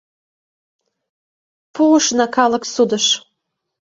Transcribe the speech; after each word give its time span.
Пуышна 1.73 2.25
калык 2.35 2.63
судыш. 2.73 3.05